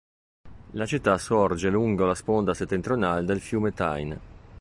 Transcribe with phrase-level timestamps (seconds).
[0.71, 4.19] La città sorge lungo la sponda settentrionale del fiume Tyne.